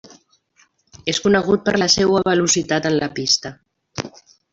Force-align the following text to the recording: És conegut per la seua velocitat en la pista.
És 1.11 1.19
conegut 1.25 1.63
per 1.67 1.73
la 1.83 1.87
seua 1.95 2.21
velocitat 2.29 2.87
en 2.91 2.97
la 3.03 3.11
pista. 3.21 3.53